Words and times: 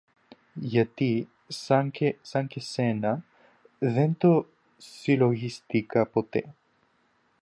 Γιατί, 0.53 1.27
σαν 1.47 1.91
και 2.47 2.59
σένα, 2.59 3.25
δεν 3.79 4.17
το 4.17 4.47
συλλογίστηκα 4.77 6.05
ποτέ. 6.07 6.53